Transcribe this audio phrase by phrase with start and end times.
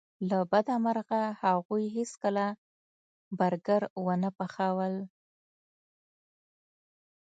[0.29, 2.45] له بده مرغه هغوی هیڅکله
[3.39, 4.93] برګر ونه پخول